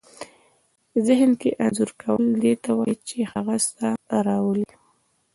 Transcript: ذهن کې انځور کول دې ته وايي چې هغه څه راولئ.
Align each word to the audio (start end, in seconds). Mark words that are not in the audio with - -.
ذهن 1.07 1.31
کې 1.41 1.49
انځور 1.65 1.91
کول 2.01 2.25
دې 2.43 2.53
ته 2.63 2.69
وايي 2.77 2.95
چې 3.07 3.17
هغه 3.31 3.55
څه 3.75 3.87
راولئ. 4.27 4.65